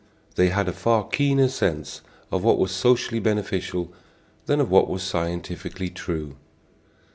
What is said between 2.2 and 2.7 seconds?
of what